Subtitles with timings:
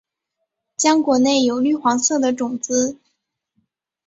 [0.77, 2.97] 浆果内有绿黄色的种子。